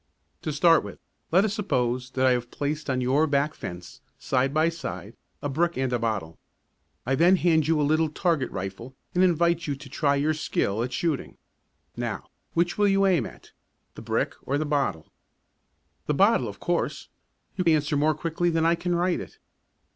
[0.41, 0.97] To start with,
[1.31, 5.47] let us suppose that I have placed on your back fence, side by side, a
[5.47, 6.39] brick and a bottle.
[7.05, 10.81] I then hand you a little target rifle and invite you to try your skill
[10.81, 11.37] at shooting.
[11.95, 13.51] Now, which will you aim at
[13.93, 15.05] the brick or the bottle?
[16.07, 17.09] The bottle, of course.
[17.55, 19.37] You answer more quickly than I can write it.